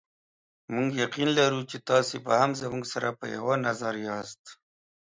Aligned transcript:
موږ 0.75 0.89
یقین 1.03 1.29
لرو 1.39 1.61
چې 1.69 1.77
تاسې 1.89 2.15
به 2.25 2.33
هم 2.41 2.51
زموږ 2.61 2.83
سره 2.93 3.09
په 3.19 3.25
یوه 3.35 3.55
نظر 3.67 3.93
یاست. 4.07 4.43